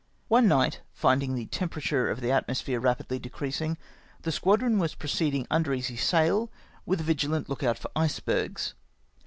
[0.29, 3.77] One night, finding the temperature of the atmosphere rapidly decreasing,
[4.23, 6.51] the squadron was proceeding under easy sail,
[6.87, 8.73] with a vigilant look out for icebergs.